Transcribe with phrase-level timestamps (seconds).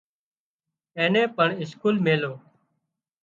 [0.97, 2.33] اين نين پڻ اسڪول ميليو